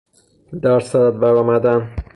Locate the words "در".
0.61-0.79